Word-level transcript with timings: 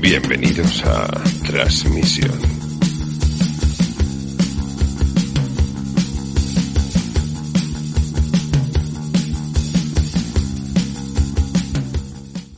Bienvenidos 0.00 0.84
a 0.84 1.06
Transmisión. 1.46 2.57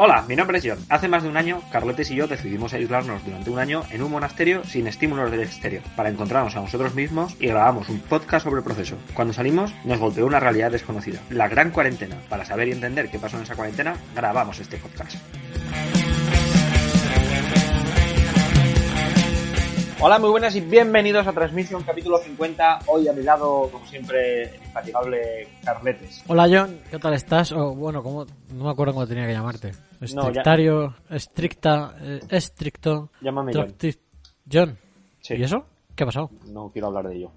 Hola, 0.03 0.25
mi 0.27 0.35
nombre 0.35 0.57
es 0.57 0.65
John. 0.67 0.79
Hace 0.89 1.09
más 1.09 1.23
de 1.23 1.29
un 1.29 1.37
año, 1.37 1.61
Carletes 1.71 2.11
y 2.11 2.15
yo 2.15 2.27
decidimos 2.27 2.73
aislarnos 2.73 3.23
durante 3.23 3.51
un 3.51 3.59
año 3.59 3.85
en 3.91 4.03
un 4.03 4.11
monasterio 4.11 4.65
sin 4.65 4.87
estímulos 4.87 5.31
del 5.31 5.43
exterior, 5.43 5.83
para 5.95 6.09
encontrarnos 6.09 6.57
a 6.57 6.63
nosotros 6.63 6.95
mismos 6.95 7.37
y 7.39 7.49
grabamos 7.49 7.91
un 7.91 8.01
podcast 8.01 8.45
sobre 8.45 8.61
el 8.61 8.65
proceso. 8.65 8.97
Cuando 9.13 9.35
salimos, 9.35 9.75
nos 9.85 9.99
golpeó 9.99 10.25
una 10.25 10.41
realidad 10.41 10.71
desconocida, 10.71 11.21
la 11.29 11.49
gran 11.49 11.71
cuarentena. 11.71 12.17
Para 12.31 12.47
saber 12.47 12.69
y 12.69 12.73
entender 12.73 13.11
qué 13.11 13.19
pasó 13.19 13.37
en 13.37 13.43
esa 13.43 13.57
cuarentena, 13.57 13.95
grabamos 14.15 14.59
este 14.59 14.79
podcast. 14.79 15.17
Hola, 20.03 20.19
muy 20.19 20.31
buenas 20.31 20.57
y 20.57 20.61
bienvenidos 20.63 21.27
a 21.27 21.33
Transmission 21.33 21.83
capítulo 21.83 22.17
50. 22.19 22.81
Hoy 22.87 23.07
a 23.09 23.13
mi 23.13 23.23
lado, 23.23 23.69
como 23.71 23.85
siempre, 23.87 24.45
el 24.45 24.55
infatigable 24.63 25.49
Carletes. 25.63 26.25
Hola 26.27 26.49
John, 26.51 26.81
¿qué 26.91 26.99
tal 26.99 27.13
estás? 27.15 27.53
O 27.53 27.75
bueno, 27.75 28.03
¿cómo? 28.03 28.25
no 28.55 28.65
me 28.65 28.71
acuerdo 28.71 28.95
cómo 28.95 29.07
tenía 29.07 29.27
que 29.27 29.33
llamarte. 29.35 29.73
Estrictario, 30.01 30.95
estricta, 31.11 31.95
eh, 32.01 32.21
estricto. 32.31 33.11
Llámame 33.21 33.53
John. 33.55 33.75
John. 34.51 34.79
Sí. 35.21 35.35
¿Y 35.35 35.43
eso? 35.43 35.67
¿Qué 35.95 36.05
ha 36.05 36.07
pasado? 36.07 36.31
No 36.47 36.71
quiero 36.73 36.89
hablar 36.89 37.07
de 37.09 37.17
ello. 37.17 37.31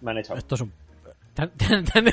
Me 0.00 0.12
han 0.12 0.18
echado. 0.18 0.38
Esto 0.38 0.54
es 0.54 0.60
un... 0.62 0.72
Te 1.34 1.42
han- 1.42 1.52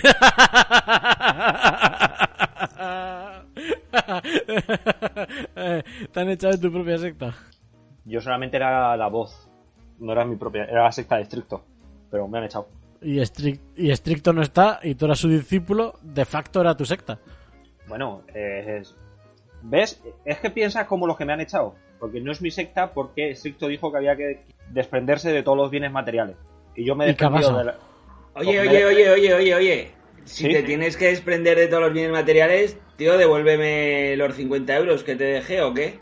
Eh, 5.55 5.83
Te 6.11 6.19
han 6.19 6.29
echado 6.29 6.53
de 6.53 6.59
tu 6.59 6.71
propia 6.71 6.97
secta. 6.97 7.33
Yo 8.05 8.21
solamente 8.21 8.57
era 8.57 8.95
la 8.97 9.07
voz. 9.07 9.48
No 9.99 10.11
era 10.13 10.25
mi 10.25 10.35
propia, 10.35 10.63
era 10.65 10.83
la 10.83 10.91
secta 10.91 11.17
de 11.17 11.23
estricto. 11.23 11.63
Pero 12.11 12.27
me 12.27 12.37
han 12.39 12.45
echado. 12.45 12.67
Y, 13.01 13.17
estric- 13.17 13.59
y 13.75 13.91
estricto 13.91 14.33
no 14.33 14.41
está, 14.41 14.79
y 14.83 14.95
tú 14.95 15.05
eras 15.05 15.19
su 15.19 15.29
discípulo, 15.29 15.93
de 16.01 16.25
facto 16.25 16.61
era 16.61 16.75
tu 16.75 16.85
secta. 16.85 17.19
Bueno, 17.87 18.23
eh, 18.33 18.79
es- 18.81 18.95
¿ves? 19.61 20.01
Es 20.25 20.39
que 20.39 20.49
piensas 20.49 20.85
como 20.87 21.07
los 21.07 21.17
que 21.17 21.25
me 21.25 21.33
han 21.33 21.41
echado. 21.41 21.75
Porque 21.99 22.21
no 22.21 22.31
es 22.31 22.41
mi 22.41 22.49
secta, 22.51 22.93
porque 22.93 23.31
estricto 23.31 23.67
dijo 23.67 23.91
que 23.91 23.97
había 23.97 24.15
que 24.15 24.41
desprenderse 24.71 25.31
de 25.31 25.43
todos 25.43 25.57
los 25.57 25.69
bienes 25.69 25.91
materiales. 25.91 26.37
Y 26.75 26.85
yo 26.85 26.95
me 26.95 27.05
he 27.05 27.11
¿Y 27.11 27.15
qué 27.15 27.25
ha 27.25 27.29
desprendido 27.29 27.57
de 27.59 27.65
la... 27.65 27.75
Oye, 28.35 28.59
Hombre. 28.61 28.85
oye, 28.85 28.85
oye, 28.85 29.09
oye, 29.11 29.33
oye, 29.33 29.55
oye. 29.55 29.91
Si 30.23 30.45
¿Sí? 30.45 30.53
te 30.53 30.63
tienes 30.63 30.95
que 30.95 31.07
desprender 31.07 31.57
de 31.57 31.67
todos 31.67 31.81
los 31.83 31.91
bienes 31.93 32.11
materiales, 32.11 32.77
tío, 32.97 33.17
devuélveme 33.17 34.15
los 34.15 34.35
50 34.35 34.75
euros 34.77 35.03
que 35.03 35.15
te 35.15 35.23
dejé 35.25 35.61
o 35.61 35.73
qué. 35.73 35.99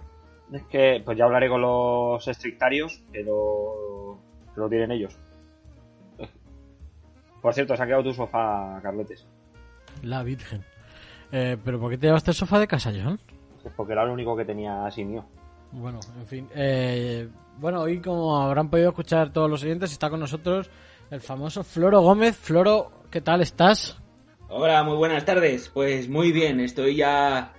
Es 0.51 0.63
que, 0.63 1.01
pues 1.03 1.17
ya 1.17 1.25
hablaré 1.25 1.49
con 1.49 1.61
los 1.61 2.25
estrictarios, 2.27 3.01
que 3.11 3.23
lo, 3.23 4.17
que 4.53 4.61
lo 4.61 4.69
tienen 4.69 4.91
ellos. 4.91 5.17
Por 7.41 7.53
cierto, 7.53 7.75
se 7.75 7.83
ha 7.83 7.85
quedado 7.85 8.03
tu 8.03 8.13
sofá, 8.13 8.79
Carletes. 8.81 9.25
La 10.03 10.23
Virgen. 10.23 10.63
Eh, 11.31 11.57
¿Pero 11.63 11.79
por 11.79 11.91
qué 11.91 11.97
te 11.97 12.07
llevaste 12.07 12.31
el 12.31 12.35
sofá 12.35 12.59
de 12.59 12.67
casa, 12.67 12.91
John? 12.91 13.19
Es 13.63 13.71
porque 13.75 13.93
era 13.93 14.05
lo 14.05 14.13
único 14.13 14.35
que 14.35 14.45
tenía 14.45 14.85
así 14.85 15.03
mío. 15.03 15.25
Bueno, 15.71 15.99
en 16.19 16.27
fin. 16.27 16.47
eh, 16.55 17.27
bueno, 17.57 17.81
hoy 17.81 17.99
como 18.01 18.37
habrán 18.41 18.69
podido 18.69 18.89
escuchar 18.89 19.31
todos 19.33 19.49
los 19.49 19.63
oyentes, 19.63 19.91
está 19.91 20.09
con 20.09 20.19
nosotros 20.19 20.69
el 21.11 21.19
famoso 21.21 21.63
Floro 21.63 22.01
Gómez. 22.01 22.37
Floro, 22.37 22.91
¿qué 23.11 23.19
tal 23.21 23.41
estás? 23.41 23.97
Hola, 24.49 24.83
muy 24.83 24.95
buenas 24.95 25.25
tardes. 25.25 25.69
Pues 25.69 26.07
muy 26.07 26.31
bien, 26.31 26.59
estoy 26.61 26.95
ya 26.95 27.53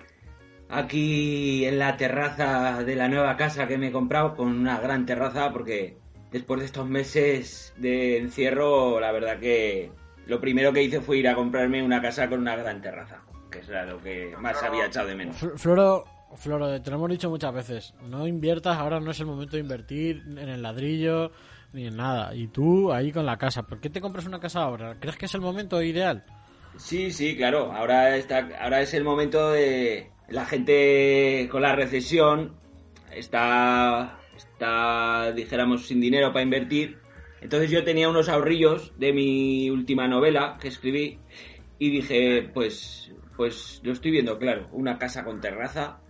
aquí 0.69 1.65
en 1.65 1.79
la 1.79 1.97
terraza 1.97 2.83
de 2.84 2.95
la 2.97 3.09
nueva 3.09 3.37
casa 3.37 3.67
que 3.67 3.79
me 3.79 3.89
he 3.89 3.93
comprado, 3.93 4.34
con 4.37 4.49
una 4.49 4.81
gran 4.81 5.06
terraza, 5.06 5.51
porque 5.53 5.97
después 6.31 6.61
de 6.61 6.67
estos 6.67 6.89
meses 6.89 7.73
de 7.77 8.19
encierro, 8.19 9.01
la 9.01 9.12
verdad 9.12 9.39
que 9.39 9.91
lo 10.27 10.41
primero 10.41 10.73
que 10.73 10.83
hice 10.83 11.01
fue 11.01 11.19
ir 11.19 11.29
a 11.29 11.34
comprarme 11.34 11.83
una 11.83 12.03
casa 12.03 12.29
con 12.29 12.41
una 12.41 12.56
gran 12.56 12.83
terraza, 12.83 13.23
que 13.51 13.61
era 13.61 13.87
lo 13.87 14.01
que 14.03 14.34
más 14.39 14.62
había 14.62 14.87
echado 14.87 15.09
de 15.09 15.15
menos. 15.15 15.37
Fl- 15.43 15.56
Floro, 15.56 16.05
Floro, 16.37 16.81
te 16.83 16.91
lo 16.91 16.97
hemos 16.97 17.11
dicho 17.11 17.31
muchas 17.31 17.55
veces. 17.55 17.95
No 18.09 18.27
inviertas, 18.27 18.77
ahora 18.77 19.00
no 19.00 19.11
es 19.11 19.21
el 19.21 19.27
momento 19.27 19.56
de 19.56 19.62
invertir 19.62 20.23
en 20.27 20.39
el 20.50 20.62
ladrillo 20.62 21.33
ni 21.73 21.87
en 21.87 21.97
nada. 21.97 22.35
Y 22.35 22.49
tú 22.49 22.93
ahí 22.93 23.11
con 23.12 23.25
la 23.25 23.39
casa. 23.39 23.62
¿Por 23.62 23.81
qué 23.81 23.89
te 23.89 24.00
compras 24.03 24.27
una 24.27 24.39
casa 24.41 24.61
ahora? 24.62 24.97
¿Crees 25.00 25.17
que 25.17 25.25
es 25.27 25.35
el 25.35 25.41
momento 25.41 25.81
ideal? 25.83 26.25
Sí, 26.77 27.11
sí, 27.11 27.35
claro. 27.37 27.73
Ahora 27.73 28.15
está, 28.17 28.47
ahora 28.61 28.83
es 28.83 28.93
el 28.93 29.05
momento 29.05 29.50
de 29.53 30.11
la 30.28 30.44
gente 30.44 31.49
con 31.50 31.62
la 31.62 31.75
recesión 31.75 32.55
está, 33.12 34.19
está, 34.37 35.33
dijéramos, 35.33 35.87
sin 35.87 36.00
dinero 36.00 36.33
para 36.33 36.43
invertir. 36.43 36.99
Entonces 37.41 37.71
yo 37.71 37.84
tenía 37.84 38.09
unos 38.09 38.28
ahorrillos 38.28 38.93
de 38.99 39.12
mi 39.12 39.71
última 39.71 40.06
novela 40.09 40.59
que 40.61 40.69
escribí 40.69 41.19
y 41.78 41.91
dije, 41.91 42.50
pues, 42.53 43.12
pues 43.37 43.81
lo 43.84 43.93
estoy 43.93 44.11
viendo 44.11 44.38
claro, 44.38 44.69
una 44.72 44.99
casa 44.99 45.25
con 45.25 45.41
terraza, 45.41 46.00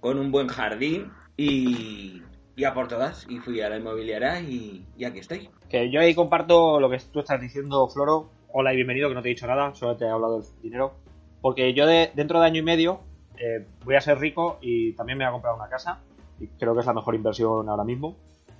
con 0.00 0.18
un 0.18 0.30
buen 0.30 0.46
jardín 0.46 1.10
y, 1.36 2.22
y 2.54 2.64
a 2.64 2.72
por 2.72 2.88
todas. 2.88 3.26
Y 3.28 3.38
fui 3.38 3.60
a 3.60 3.68
la 3.68 3.76
inmobiliaria 3.76 4.40
y, 4.40 4.86
y 4.96 5.04
aquí 5.04 5.18
estoy. 5.18 5.50
Que 5.68 5.90
yo 5.90 6.00
ahí 6.00 6.14
comparto 6.14 6.80
lo 6.80 6.88
que 6.88 6.98
tú 7.12 7.20
estás 7.20 7.40
diciendo, 7.40 7.86
Floro. 7.88 8.30
Hola 8.52 8.72
y 8.72 8.76
bienvenido, 8.76 9.08
que 9.08 9.14
no 9.16 9.22
te 9.22 9.28
he 9.28 9.34
dicho 9.34 9.46
nada, 9.46 9.74
solo 9.74 9.96
te 9.96 10.06
he 10.06 10.08
hablado 10.08 10.40
del 10.40 10.62
dinero. 10.62 10.94
Porque 11.42 11.74
yo 11.74 11.86
de, 11.86 12.10
dentro 12.14 12.40
de 12.40 12.46
año 12.46 12.60
y 12.60 12.64
medio 12.64 13.00
eh, 13.38 13.66
voy 13.84 13.94
a 13.96 14.00
ser 14.00 14.18
rico 14.18 14.58
y 14.60 14.92
también 14.94 15.18
me 15.18 15.24
voy 15.24 15.30
a 15.30 15.32
comprar 15.32 15.54
una 15.54 15.68
casa. 15.68 16.00
Y 16.40 16.46
creo 16.48 16.74
que 16.74 16.80
es 16.80 16.86
la 16.86 16.92
mejor 16.92 17.14
inversión 17.14 17.68
ahora 17.68 17.84
mismo. 17.84 18.16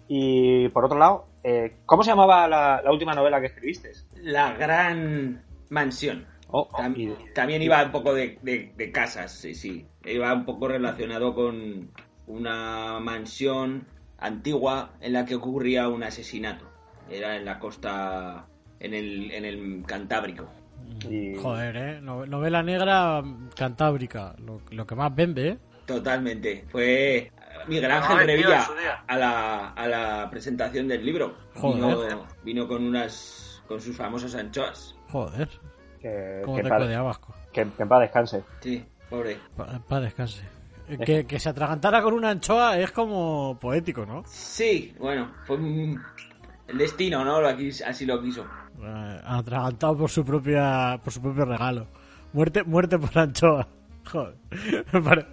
Y 0.09 0.69
por 0.69 0.85
otro 0.85 0.99
lado, 0.99 1.27
eh, 1.43 1.77
¿cómo 1.85 2.03
se 2.03 2.11
llamaba 2.11 2.47
la, 2.49 2.81
la 2.83 2.93
última 2.93 3.15
novela 3.15 3.41
que 3.41 3.47
escribiste? 3.47 3.93
La 4.23 4.53
gran 4.55 5.43
mansión. 5.71 6.27
Oh, 6.49 6.69
Tam- 6.69 6.97
y- 6.97 7.33
También 7.35 7.61
iba 7.63 7.83
un 7.85 7.91
poco 7.91 8.15
de, 8.15 8.39
de- 8.43 8.73
de 8.77 8.93
casas, 8.93 9.33
sí, 9.33 9.55
sí. 9.55 9.87
Iba 10.05 10.33
un 10.33 10.45
poco 10.45 10.69
relacionado 10.69 11.35
con 11.35 11.91
una 12.29 13.01
mansión 13.01 13.87
antigua 14.19 14.93
en 15.01 15.13
la 15.13 15.25
que 15.27 15.35
ocurría 15.35 15.89
un 15.89 16.03
asesinato. 16.05 16.65
Era 17.11 17.37
en 17.37 17.45
la 17.45 17.59
costa, 17.59 18.47
en 18.81 18.95
el, 18.95 19.31
en 19.33 19.45
el 19.45 19.85
Cantábrico. 19.87 20.47
Y- 21.11 21.37
Joder, 21.37 21.77
¿eh? 21.77 22.01
No- 22.01 22.27
Novela 22.27 22.63
negra 22.63 23.23
cantábrica. 23.57 24.35
Lo, 24.45 24.61
lo 24.71 24.87
que 24.87 24.95
más 24.95 25.15
vende, 25.15 25.49
¿eh? 25.49 25.59
Totalmente. 25.87 26.65
Fue 26.69 27.31
Miguel 27.69 27.91
Ángel 27.91 28.17
tío, 28.19 28.27
Revilla 28.27 28.67
a 29.07 29.17
la, 29.17 29.69
a 29.71 29.87
la 29.89 30.29
presentación 30.31 30.89
del 30.89 31.05
libro. 31.05 31.37
Joder. 31.55 32.07
Vino, 32.09 32.27
vino 32.45 32.69
con 32.69 32.85
unas 32.85 33.63
con 33.67 33.81
sus 33.81 33.97
famosas 33.97 34.35
anchoas. 34.35 34.95
Joder. 35.11 35.49
que, 36.01 36.43
Como 36.45 36.57
que 36.59 36.63
paz- 36.65 36.89
de 36.89 36.97
Vasco. 36.99 37.35
que- 37.53 37.67
que 37.77 37.83
en 37.83 37.89
paz 37.89 38.01
descanse. 38.01 38.45
Sí, 38.61 38.85
pobre. 39.11 39.39
Para 39.57 40.01
descanse. 40.03 40.43
Que, 41.05 41.27
que 41.27 41.41
se 41.41 41.49
atragantara 41.49 42.01
con 42.01 42.15
una 42.15 42.31
anchoa 42.31 42.79
es 42.79 42.93
como 42.93 43.59
poético, 43.61 44.07
¿no? 44.07 44.23
Sí, 44.27 44.95
bueno, 45.01 45.33
fue 45.45 45.57
un- 45.57 46.01
el 46.69 46.79
destino, 46.79 47.25
¿no? 47.25 47.41
Lo 47.41 47.49
aquí- 47.49 47.71
así 47.87 48.07
lo 48.07 48.21
quiso. 48.23 48.45
Eh, 48.83 49.21
atragantado 49.25 49.97
por 49.97 50.11
su 50.11 50.25
propia 50.25 51.01
por 51.03 51.13
su 51.13 51.21
propio 51.23 51.45
regalo. 51.45 51.87
Muerte 52.33 52.63
muerte 52.65 52.99
por 52.99 53.17
anchoa. 53.19 53.67
Joder. 54.11 54.35
Pare- 55.03 55.27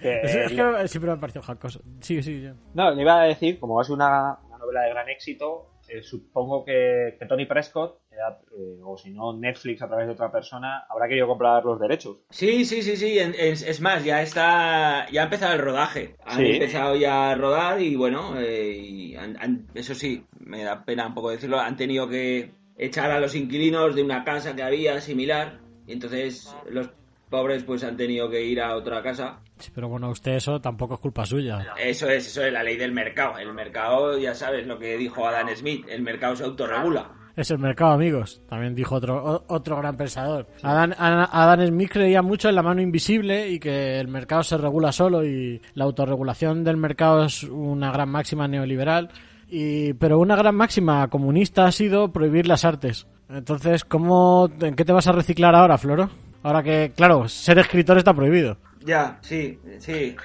es, 0.00 0.34
es 0.34 0.52
que 0.52 0.88
siempre 0.88 1.10
me 1.10 1.16
ha 1.16 1.20
parecido 1.20 1.42
jacoso. 1.42 1.80
Sigue, 2.00 2.22
sigue, 2.22 2.42
ya. 2.42 2.54
No, 2.74 2.90
le 2.92 3.02
iba 3.02 3.20
a 3.20 3.24
decir, 3.24 3.58
como 3.58 3.74
va 3.74 3.82
a 3.82 3.84
ser 3.84 3.94
una, 3.94 4.38
una 4.48 4.58
novela 4.58 4.82
de 4.82 4.90
gran 4.90 5.08
éxito, 5.08 5.70
eh, 5.88 6.02
supongo 6.02 6.64
que, 6.64 7.16
que 7.18 7.26
Tony 7.26 7.46
Prescott, 7.46 8.00
eh, 8.12 8.80
o 8.84 8.96
si 8.96 9.10
no 9.12 9.36
Netflix 9.36 9.82
a 9.82 9.88
través 9.88 10.06
de 10.06 10.12
otra 10.14 10.30
persona, 10.32 10.84
habrá 10.88 11.06
querido 11.08 11.26
comprar 11.26 11.64
los 11.64 11.78
derechos. 11.80 12.18
Sí, 12.30 12.64
sí, 12.64 12.82
sí, 12.82 12.96
sí. 12.96 13.18
en- 13.18 13.34
Es, 13.38 13.62
es 13.62 13.80
más, 13.80 14.04
ya 14.04 14.22
está. 14.22 15.06
Ya 15.10 15.22
ha 15.22 15.24
empezado 15.24 15.54
el 15.54 15.60
rodaje. 15.60 16.16
Han 16.24 16.38
Sí. 16.38 16.46
empezado 16.52 16.96
ya 16.96 17.30
a 17.30 17.34
rodar 17.34 17.80
y 17.80 17.94
bueno, 17.96 18.38
eh, 18.38 18.72
y 18.76 19.16
han- 19.16 19.36
han- 19.40 19.66
eso 19.74 19.94
sí, 19.94 20.24
me 20.40 20.62
da 20.64 20.84
pena 20.84 21.06
un 21.06 21.14
poco 21.14 21.30
decirlo. 21.30 21.58
Han 21.60 21.76
tenido 21.76 22.08
que 22.08 22.50
echar 22.78 23.10
a 23.10 23.20
los 23.20 23.34
inquilinos 23.34 23.94
de 23.94 24.02
una 24.02 24.24
casa 24.24 24.54
que 24.56 24.62
había 24.62 25.00
similar. 25.00 25.60
Y 25.86 25.92
entonces 25.92 26.54
los 26.68 26.90
pobres 27.30 27.64
pues 27.64 27.82
han 27.84 27.96
tenido 27.96 28.28
que 28.30 28.44
ir 28.44 28.60
a 28.60 28.76
otra 28.76 29.02
casa. 29.02 29.38
Sí, 29.58 29.70
pero 29.74 29.88
bueno, 29.88 30.10
usted 30.10 30.32
eso 30.32 30.60
tampoco 30.60 30.94
es 30.94 31.00
culpa 31.00 31.24
suya. 31.24 31.66
Eso 31.82 32.08
es, 32.08 32.26
eso 32.26 32.44
es 32.44 32.52
la 32.52 32.62
ley 32.62 32.76
del 32.76 32.92
mercado. 32.92 33.38
El 33.38 33.52
mercado, 33.54 34.18
ya 34.18 34.34
sabes 34.34 34.66
lo 34.66 34.78
que 34.78 34.96
dijo 34.96 35.26
Adam 35.26 35.48
Smith, 35.54 35.86
el 35.88 36.02
mercado 36.02 36.36
se 36.36 36.44
autorregula. 36.44 37.10
Es 37.36 37.50
el 37.50 37.58
mercado, 37.58 37.92
amigos. 37.92 38.40
También 38.48 38.74
dijo 38.74 38.94
otro, 38.94 39.16
o- 39.22 39.44
otro 39.54 39.76
gran 39.76 39.96
pensador. 39.96 40.46
Adam, 40.62 40.92
Adam- 40.96 41.28
Adam 41.30 41.66
Smith 41.66 41.90
creía 41.92 42.22
mucho 42.22 42.48
en 42.48 42.54
la 42.54 42.62
mano 42.62 42.80
invisible 42.80 43.50
y 43.50 43.58
que 43.58 44.00
el 44.00 44.08
mercado 44.08 44.42
se 44.42 44.56
regula 44.56 44.90
solo 44.92 45.22
y 45.24 45.60
la 45.74 45.84
autorregulación 45.84 46.64
del 46.64 46.78
mercado 46.78 47.24
es 47.24 47.42
una 47.44 47.92
gran 47.92 48.08
máxima 48.08 48.48
neoliberal. 48.48 49.10
Y, 49.48 49.92
pero 49.94 50.18
una 50.18 50.34
gran 50.34 50.54
máxima 50.54 51.08
comunista 51.08 51.66
ha 51.66 51.72
sido 51.72 52.10
prohibir 52.10 52.46
las 52.46 52.64
artes. 52.64 53.06
Entonces, 53.28 53.84
¿cómo, 53.84 54.48
¿en 54.60 54.74
qué 54.74 54.84
te 54.84 54.92
vas 54.92 55.06
a 55.06 55.12
reciclar 55.12 55.54
ahora, 55.54 55.76
Floro? 55.78 56.08
Ahora 56.42 56.62
que, 56.62 56.92
claro, 56.94 57.28
ser 57.28 57.58
escritor 57.58 57.98
está 57.98 58.14
prohibido. 58.14 58.58
Ya, 58.84 59.18
sí, 59.22 59.58
sí. 59.78 60.16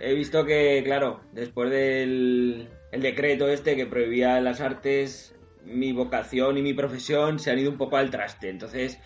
He 0.00 0.14
visto 0.14 0.44
que, 0.44 0.82
claro, 0.84 1.20
después 1.32 1.70
del 1.70 2.68
el 2.90 3.00
decreto 3.00 3.48
este 3.48 3.76
que 3.76 3.86
prohibía 3.86 4.40
las 4.40 4.60
artes, 4.60 5.34
mi 5.64 5.92
vocación 5.92 6.58
y 6.58 6.62
mi 6.62 6.74
profesión 6.74 7.38
se 7.38 7.50
han 7.50 7.58
ido 7.58 7.70
un 7.70 7.78
poco 7.78 7.96
al 7.96 8.10
traste. 8.10 8.50
Entonces, 8.50 8.98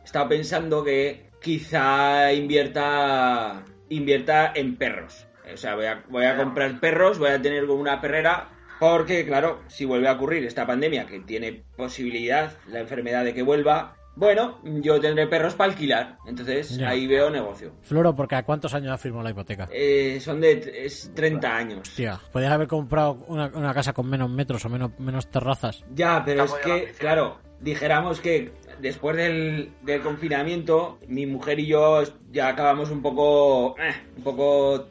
he 0.00 0.04
estado 0.04 0.28
pensando 0.28 0.84
que 0.84 1.30
quizá 1.42 2.32
invierta 2.32 3.64
invierta 3.88 4.52
en 4.54 4.76
perros. 4.76 5.26
O 5.52 5.56
sea, 5.56 5.74
voy 5.74 5.86
a, 5.86 6.04
voy 6.08 6.24
a 6.24 6.36
comprar 6.36 6.80
perros, 6.80 7.18
voy 7.18 7.30
a 7.30 7.42
tener 7.42 7.66
como 7.66 7.80
una 7.80 8.00
perrera, 8.00 8.48
porque, 8.80 9.26
claro, 9.26 9.62
si 9.68 9.84
vuelve 9.84 10.08
a 10.08 10.12
ocurrir 10.12 10.44
esta 10.44 10.66
pandemia, 10.66 11.06
que 11.06 11.20
tiene 11.20 11.64
posibilidad 11.76 12.56
la 12.66 12.80
enfermedad 12.80 13.24
de 13.24 13.34
que 13.34 13.42
vuelva, 13.42 13.96
bueno, 14.16 14.60
yo 14.64 15.00
tendré 15.00 15.26
perros 15.26 15.54
para 15.54 15.70
alquilar. 15.72 16.18
Entonces, 16.26 16.76
Ya. 16.76 16.90
ahí 16.90 17.06
veo 17.06 17.30
negocio. 17.30 17.72
Floro, 17.82 18.14
porque 18.14 18.36
¿a 18.36 18.42
cuántos 18.44 18.72
años 18.74 18.92
ha 18.92 18.98
firmado 18.98 19.24
la 19.24 19.30
hipoteca? 19.30 19.68
Eh, 19.72 20.18
son 20.20 20.40
de 20.40 20.72
es 20.84 21.10
30 21.14 21.56
años. 21.56 21.90
Tía, 21.94 22.18
podías 22.32 22.52
haber 22.52 22.68
comprado 22.68 23.18
una, 23.28 23.46
una 23.54 23.74
casa 23.74 23.92
con 23.92 24.08
menos 24.08 24.30
metros 24.30 24.64
o 24.64 24.68
menos, 24.68 24.90
menos 24.98 25.28
terrazas. 25.30 25.84
Ya, 25.94 26.22
pero 26.24 26.44
es 26.44 26.52
que, 26.54 26.92
claro, 26.98 27.38
dijéramos 27.60 28.20
que 28.20 28.52
después 28.80 29.16
del, 29.16 29.72
del 29.82 30.00
confinamiento, 30.02 30.98
mi 31.08 31.26
mujer 31.26 31.58
y 31.60 31.66
yo 31.66 32.02
ya 32.30 32.48
acabamos 32.48 32.90
un 32.90 33.02
poco. 33.02 33.76
eh, 33.78 33.94
un 34.16 34.22
poco. 34.24 34.88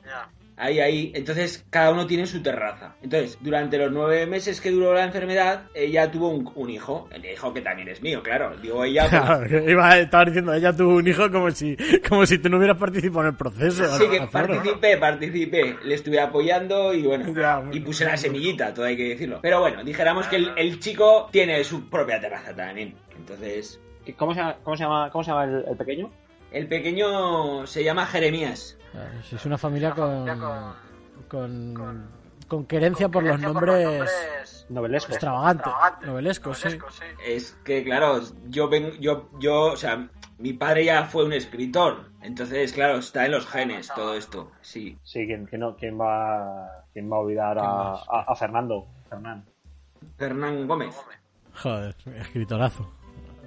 Ahí, 0.55 0.79
ahí. 0.79 1.11
Entonces, 1.15 1.65
cada 1.69 1.91
uno 1.91 2.05
tiene 2.05 2.25
su 2.25 2.41
terraza. 2.44 2.95
Entonces, 3.01 3.38
durante 3.41 3.77
los 3.77 3.91
nueve 3.91 4.25
meses 4.27 4.61
que 4.61 4.71
duró 4.71 4.94
la 4.94 5.03
enfermedad, 5.03 5.63
ella 5.73 6.11
tuvo 6.11 6.29
un, 6.29 6.51
un 6.55 6.69
hijo. 6.69 7.07
El 7.11 7.25
hijo 7.25 7.53
que 7.53 7.61
también 7.61 7.88
es 7.89 8.01
mío, 8.01 8.21
claro. 8.21 8.55
Digo 8.61 8.83
ella. 8.83 9.07
pues, 9.09 9.21
Claro, 9.50 9.69
iba, 9.69 9.97
estaba 9.97 10.25
diciendo, 10.25 10.53
ella 10.53 10.75
tuvo 10.75 10.95
un 10.95 11.07
hijo 11.07 11.31
como 11.31 11.50
si, 11.51 11.75
como 12.07 12.25
si 12.25 12.38
tú 12.38 12.50
no 12.50 12.57
hubieras 12.57 12.77
participado 12.77 13.21
en 13.21 13.27
el 13.27 13.35
proceso. 13.35 13.85
Sí, 13.97 14.07
que 14.09 14.19
a 14.19 14.27
Floro. 14.27 14.47
participé, 14.55 14.97
participé. 14.97 15.75
Le 15.83 15.95
estuve 15.95 16.19
apoyando 16.19 16.94
y 16.94 17.03
bueno, 17.03 17.33
Ya, 17.33 17.57
bueno. 17.57 17.71
y 17.75 17.79
puse 17.79 18.05
la 18.05 18.15
semillita, 18.17 18.73
todo 18.73 18.85
hay 18.85 18.95
que 18.97 19.09
decirlo. 19.09 19.39
Pero 19.41 19.59
bueno, 19.61 19.83
dijéramos 19.83 20.27
que 20.27 20.35
el, 20.38 20.51
el 20.57 20.79
chico 20.79 21.29
tiene 21.31 21.63
su 21.63 21.89
propia 21.89 22.19
terraza 22.19 22.53
también. 22.55 22.94
Entonces, 23.17 23.79
¿Y 24.05 24.11
¿Cómo 24.13 24.33
se 24.33 24.41
llama, 24.41 24.57
cómo 24.63 24.75
se 24.75 24.83
llama, 24.83 25.09
cómo 25.11 25.23
se 25.23 25.31
llama 25.31 25.44
el, 25.45 25.63
el 25.69 25.77
pequeño? 25.77 26.11
El 26.53 26.67
pequeño 26.67 27.65
se 27.67 27.83
llama 27.83 28.05
Jeremías. 28.05 28.77
Claro, 28.91 29.09
si 29.23 29.35
es 29.35 29.45
una 29.45 29.57
familia 29.57 29.91
con, 29.91 30.25
con, 31.27 32.07
con 32.47 32.65
querencia 32.65 33.09
por 33.09 33.23
los 33.23 33.39
nombres 33.39 34.65
Novelesco. 34.69 35.11
extravagantes, 35.11 35.73
novelescos, 36.05 36.57
sí. 36.59 36.77
Es 37.25 37.57
que, 37.63 37.83
claro, 37.83 38.21
yo 38.47 38.69
ven, 38.69 38.91
yo, 39.00 39.29
yo, 39.39 39.73
o 39.73 39.77
sea, 39.77 40.07
mi 40.38 40.53
padre 40.53 40.85
ya 40.85 41.05
fue 41.05 41.25
un 41.25 41.33
escritor. 41.33 42.11
Entonces, 42.21 42.71
claro, 42.71 42.97
está 43.00 43.25
en 43.25 43.31
los 43.31 43.45
genes 43.47 43.91
todo 43.95 44.15
esto. 44.15 44.51
Sí. 44.61 44.97
Sí, 45.03 45.25
¿quién, 45.25 45.45
quién 45.45 45.61
no- 45.61 45.75
quién 45.75 46.00
va, 46.00 46.85
quién 46.94 47.11
va 47.11 47.17
a 47.17 47.19
olvidar 47.19 47.57
¿Quién 47.57 47.65
a, 47.69 47.73
más? 47.73 48.05
a- 48.09 48.25
a 48.31 48.35
Fernando? 48.35 48.88
Fernán. 49.09 49.45
Fernán 50.17 50.67
Gómez. 50.67 50.95
Joder, 51.55 51.95
escritorazo. 52.17 52.89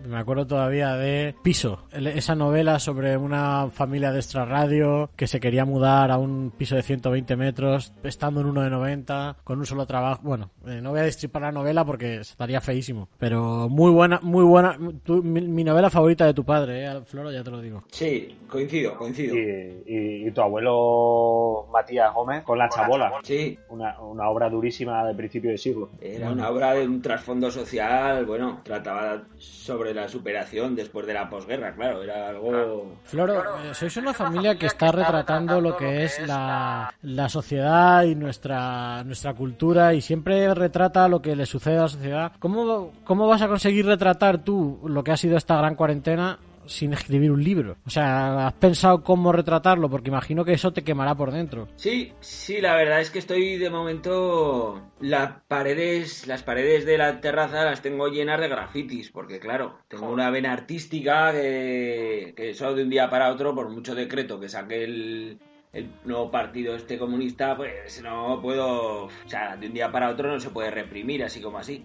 Me 0.07 0.19
acuerdo 0.19 0.47
todavía 0.47 0.95
de 0.97 1.35
Piso, 1.43 1.83
esa 1.93 2.35
novela 2.35 2.79
sobre 2.79 3.17
una 3.17 3.69
familia 3.71 4.13
de 4.13 4.19
extrarradio 4.19 5.11
que 5.17 5.27
se 5.27 5.41
quería 5.41 5.65
mudar 5.65 6.11
a 6.11 6.19
un 6.19 6.53
piso 6.57 6.77
de 6.77 6.83
120 6.83 7.37
metros, 7.37 7.93
estando 8.03 8.41
en 8.41 8.47
uno 8.47 8.63
de 8.63 8.71
90, 8.71 9.37
con 9.45 9.59
un 9.59 9.67
solo 9.67 9.87
trabajo. 9.87 10.21
Bueno, 10.23 10.51
eh, 10.67 10.81
no 10.83 10.91
voy 10.91 11.01
a 11.01 11.05
destripar 11.05 11.43
la 11.43 11.53
novela 11.53 11.85
porque 11.85 12.17
estaría 12.21 12.61
feísimo. 12.61 13.09
Pero 13.19 13.69
muy 13.69 13.91
buena, 13.91 14.21
muy 14.23 14.45
buena. 14.45 14.79
Tu- 15.03 15.23
mi, 15.23 15.41
mi 15.41 15.65
novela 15.65 15.91
favorita 15.91 16.25
de 16.27 16.35
tu 16.35 16.45
padre, 16.45 16.85
¿eh, 16.87 17.01
Floro? 17.05 17.33
Ya 17.33 17.43
te 17.43 17.51
lo 17.51 17.61
digo. 17.61 17.83
Sí, 17.91 18.37
coincido, 18.49 18.97
coincido. 18.97 19.35
Y, 19.37 19.83
y- 19.87 20.29
y 20.29 20.31
tu 20.31 20.41
abuelo 20.41 21.67
Matías 21.73 22.13
Gómez 22.15 22.45
con 22.45 22.59
La 22.59 22.69
Chabola. 22.69 23.13
Sí, 23.23 23.59
Una, 23.71 24.01
una 24.01 24.29
obra 24.29 24.49
durísima 24.49 25.05
del 25.07 25.17
principio 25.17 25.51
del 25.51 25.59
siglo. 25.59 25.91
Era 26.01 26.31
una 26.31 26.49
obra 26.51 26.73
de 26.75 26.87
un 26.87 27.03
trasfondo 27.03 27.51
social, 27.51 28.25
bueno, 28.27 28.61
trataba 28.63 29.23
sobre 29.39 29.95
la 29.97 30.09
superación 30.09 30.77
después 30.77 31.07
de 31.07 31.15
la 31.15 31.29
posguerra, 31.29 31.75
claro, 31.75 32.03
era 32.03 32.29
algo... 32.29 32.97
Floro, 33.03 33.35
eh, 33.65 33.75
sois 33.75 33.97
una 33.97 34.15
familia 34.15 34.57
que 34.57 34.67
está 34.67 34.93
retratando 34.93 35.61
lo 35.61 35.77
que 35.77 36.05
es 36.05 36.25
la, 36.27 36.93
la 37.03 37.29
sociedad 37.29 38.05
y 38.05 38.15
nuestra, 38.15 39.03
nuestra 39.05 39.35
cultura 39.35 39.95
y 39.95 40.01
siempre 40.01 40.55
retrata 40.55 41.09
lo 41.09 41.21
que 41.21 41.35
le 41.35 41.47
sucede 41.47 41.79
a 41.79 41.83
la 41.83 41.89
sociedad. 41.89 42.33
¿Cómo, 42.39 42.93
¿Cómo 43.05 43.27
vas 43.27 43.43
a 43.43 43.49
conseguir 43.49 43.87
retratar 43.87 44.45
tú 44.45 44.81
lo 44.85 45.03
que 45.03 45.13
ha 45.13 45.17
sido 45.17 45.37
esta 45.37 45.57
gran 45.57 45.75
cuarentena 45.75 46.39
sin 46.67 46.93
escribir 46.93 47.31
un 47.31 47.43
libro? 47.43 47.77
O 47.87 47.91
sea, 47.91 48.47
¿has 48.47 48.55
pensado 48.55 49.03
cómo 49.03 49.33
retratarlo? 49.33 49.89
Porque 49.89 50.11
imagino 50.11 50.45
que 50.45 50.53
eso 50.53 50.73
te 50.73 50.85
quemará 50.85 51.15
por 51.15 51.33
dentro. 51.33 51.69
Sí, 51.77 52.13
sí, 52.21 52.61
la 52.61 52.77
verdad 52.77 53.01
es 53.01 53.11
que 53.11 53.19
estoy 53.19 53.57
de 53.57 53.71
momento... 53.71 54.83
Las 55.01 55.43
paredes, 55.47 56.27
las 56.27 56.43
paredes 56.43 56.87
de 56.87 56.97
la 56.97 57.21
terraza 57.21 57.65
las 57.65 57.83
tengo 57.83 58.09
llenas 58.09 58.41
de 58.41 58.49
grafitis, 58.49 59.11
porque 59.11 59.39
claro, 59.39 59.79
tengo 59.89 60.09
una 60.09 60.31
vena 60.31 60.53
artística 60.53 61.33
que, 61.33 62.33
que 62.35 62.51
eso 62.51 62.75
de 62.75 62.83
un 62.83 62.91
día 62.91 63.11
para 63.11 63.31
otro, 63.31 63.55
por 63.55 63.69
mucho 63.69 63.95
decreto 63.95 64.41
que 64.41 64.49
saque 64.49 64.85
el, 64.85 65.39
el 65.73 65.91
nuevo 66.05 66.31
partido 66.31 66.75
este 66.75 66.99
comunista, 66.99 67.57
pues 67.57 68.03
no 68.03 68.41
puedo... 68.41 69.05
O 69.05 69.11
sea, 69.27 69.57
de 69.57 69.67
un 69.67 69.75
día 69.75 69.91
para 69.93 70.11
otro 70.11 70.31
no 70.31 70.41
se 70.41 70.51
puede 70.51 70.71
reprimir 70.71 71.23
así 71.23 71.41
como 71.41 71.59
así. 71.59 71.85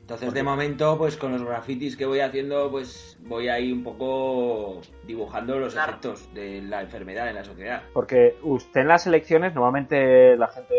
Entonces, 0.00 0.34
de 0.34 0.42
momento, 0.42 0.98
pues 0.98 1.16
con 1.16 1.32
los 1.32 1.42
grafitis 1.42 1.96
que 1.96 2.04
voy 2.04 2.20
haciendo, 2.20 2.70
pues 2.70 3.18
voy 3.22 3.48
ahí 3.48 3.72
un 3.72 3.82
poco 3.82 4.82
dibujando 5.06 5.58
los 5.58 5.74
efectos 5.74 6.32
de 6.34 6.60
la 6.62 6.82
enfermedad 6.82 7.28
en 7.28 7.36
la 7.36 7.44
sociedad. 7.44 7.82
Porque 7.92 8.36
usted 8.42 8.82
en 8.82 8.88
las 8.88 9.06
elecciones, 9.06 9.54
normalmente 9.54 10.36
la 10.36 10.48
gente 10.48 10.74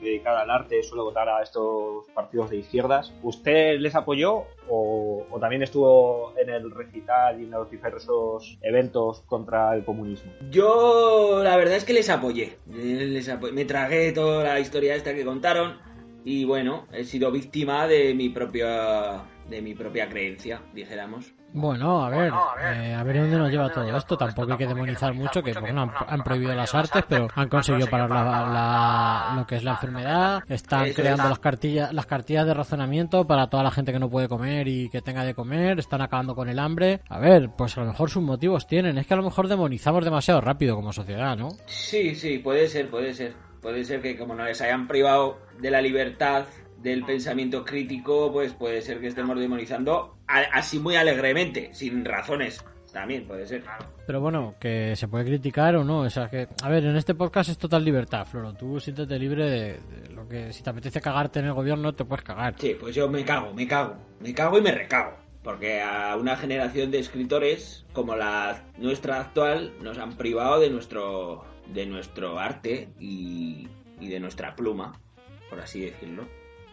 dedicada 0.00 0.42
al 0.42 0.50
arte 0.50 0.82
suele 0.82 1.02
votar 1.02 1.28
a 1.28 1.42
estos 1.42 2.06
partidos 2.14 2.50
de 2.50 2.58
izquierdas. 2.58 3.12
¿Usted 3.22 3.78
les 3.78 3.94
apoyó 3.94 4.44
o, 4.68 5.26
también 5.40 5.62
estuvo 5.62 6.32
en 6.38 6.50
el 6.50 6.70
recital 6.70 7.40
y 7.40 7.44
en 7.44 7.50
los 7.50 7.70
diversos 7.70 8.58
eventos 8.62 9.20
contra 9.22 9.74
el 9.74 9.84
comunismo? 9.84 10.32
Yo, 10.50 11.40
la 11.42 11.56
verdad 11.56 11.76
es 11.76 11.84
que 11.84 11.92
les 11.92 12.10
apoyé. 12.10 12.58
Eh, 12.72 13.22
Me 13.52 13.64
tragué 13.64 14.12
toda 14.12 14.44
la 14.44 14.60
historia 14.60 14.94
esta 14.94 15.14
que 15.14 15.24
contaron 15.24 15.78
y 16.24 16.44
bueno, 16.44 16.86
he 16.92 17.04
sido 17.04 17.30
víctima 17.30 17.86
de 17.86 18.14
mi 18.14 18.28
propia 18.28 19.22
de 19.48 19.60
mi 19.60 19.74
propia 19.74 20.08
creencia, 20.08 20.62
dijéramos. 20.72 21.34
Bueno, 21.52 22.04
a 22.04 22.10
ver, 22.10 22.32
eh, 22.62 22.94
a 22.94 23.02
ver 23.02 23.18
dónde 23.22 23.36
nos 23.36 23.50
lleva 23.50 23.68
todo 23.70 23.96
esto. 23.96 24.16
Tampoco 24.16 24.52
hay 24.52 24.58
que 24.58 24.66
demonizar 24.68 25.12
mucho, 25.14 25.42
que 25.42 25.52
bueno, 25.58 25.82
han, 25.82 25.90
han 26.06 26.22
prohibido 26.22 26.54
las 26.54 26.72
artes, 26.76 27.02
pero 27.08 27.26
han 27.34 27.48
conseguido 27.48 27.88
parar 27.88 28.08
la, 28.08 28.22
la- 28.24 29.32
lo 29.36 29.46
que 29.46 29.56
es 29.56 29.64
la 29.64 29.72
enfermedad. 29.72 30.42
Están 30.48 30.92
creando 30.92 31.28
las 31.28 31.40
cartillas, 31.40 31.92
las 31.92 32.06
cartillas 32.06 32.46
de 32.46 32.54
razonamiento 32.54 33.26
para 33.26 33.48
toda 33.48 33.64
la 33.64 33.70
gente 33.72 33.92
que 33.92 33.98
no 33.98 34.08
puede 34.08 34.28
comer 34.28 34.68
y 34.68 34.88
que 34.90 35.02
tenga 35.02 35.24
de 35.24 35.34
comer. 35.34 35.80
Están 35.80 36.02
acabando 36.02 36.36
con 36.36 36.48
el 36.48 36.58
hambre. 36.60 37.00
A 37.08 37.18
ver, 37.18 37.50
pues 37.56 37.76
a 37.76 37.80
lo 37.80 37.86
mejor 37.88 38.10
sus 38.10 38.22
motivos 38.22 38.68
tienen. 38.68 38.96
Es 38.98 39.06
que 39.08 39.14
a 39.14 39.16
lo 39.16 39.24
mejor 39.24 39.48
demonizamos 39.48 40.04
demasiado 40.04 40.40
rápido 40.40 40.76
como 40.76 40.92
sociedad, 40.92 41.36
¿no? 41.36 41.48
Sí, 41.66 42.14
sí, 42.14 42.38
puede 42.38 42.68
ser, 42.68 42.88
puede 42.90 43.12
ser. 43.12 43.34
Puede 43.60 43.84
ser 43.84 44.00
que 44.00 44.16
como 44.16 44.34
no 44.34 44.44
les 44.44 44.60
hayan 44.62 44.88
privado 44.88 45.38
de 45.58 45.70
la 45.70 45.82
libertad 45.82 46.44
del 46.82 47.04
pensamiento 47.04 47.64
crítico, 47.64 48.32
pues 48.32 48.52
puede 48.52 48.82
ser 48.82 49.00
que 49.00 49.08
estemos 49.08 49.38
demonizando 49.38 50.16
así 50.26 50.78
muy 50.78 50.96
alegremente, 50.96 51.70
sin 51.74 52.04
razones. 52.04 52.64
También 52.92 53.24
puede 53.24 53.46
ser. 53.46 53.62
Pero 54.04 54.20
bueno, 54.20 54.56
que 54.58 54.96
se 54.96 55.06
puede 55.06 55.24
criticar 55.24 55.76
o 55.76 55.84
no. 55.84 56.00
O 56.00 56.10
sea, 56.10 56.28
que, 56.28 56.48
a 56.62 56.68
ver, 56.68 56.84
en 56.84 56.96
este 56.96 57.14
podcast 57.14 57.48
es 57.50 57.56
total 57.58 57.84
libertad, 57.84 58.26
Floro. 58.26 58.52
Tú 58.54 58.80
siéntete 58.80 59.16
libre 59.16 59.48
de, 59.48 59.72
de 59.74 60.12
lo 60.12 60.26
que, 60.28 60.52
si 60.52 60.64
te 60.64 60.70
apetece 60.70 61.00
cagarte 61.00 61.38
en 61.38 61.46
el 61.46 61.52
gobierno, 61.52 61.92
te 61.92 62.04
puedes 62.04 62.24
cagar. 62.24 62.56
Sí, 62.58 62.76
pues 62.78 62.96
yo 62.96 63.08
me 63.08 63.24
cago, 63.24 63.54
me 63.54 63.68
cago, 63.68 63.96
me 64.18 64.34
cago 64.34 64.58
y 64.58 64.62
me 64.62 64.72
recago. 64.72 65.12
Porque 65.44 65.80
a 65.80 66.16
una 66.16 66.36
generación 66.36 66.90
de 66.90 66.98
escritores 66.98 67.86
como 67.92 68.16
la 68.16 68.64
nuestra 68.76 69.20
actual 69.20 69.72
nos 69.80 69.96
han 69.98 70.16
privado 70.16 70.58
de 70.58 70.70
nuestro, 70.70 71.44
de 71.72 71.86
nuestro 71.86 72.40
arte 72.40 72.88
y, 72.98 73.68
y 74.00 74.08
de 74.08 74.18
nuestra 74.18 74.56
pluma, 74.56 75.00
por 75.48 75.60
así 75.60 75.80
decirlo. 75.80 76.24